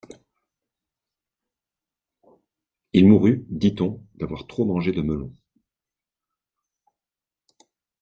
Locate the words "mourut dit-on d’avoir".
3.07-4.47